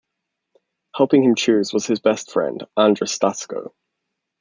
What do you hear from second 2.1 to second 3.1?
friend Andra